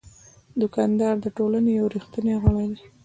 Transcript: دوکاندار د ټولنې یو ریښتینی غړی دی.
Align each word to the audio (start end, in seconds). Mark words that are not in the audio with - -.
دوکاندار 0.61 1.15
د 1.21 1.27
ټولنې 1.37 1.71
یو 1.79 1.87
ریښتینی 1.95 2.35
غړی 2.43 2.67
دی. 2.71 2.79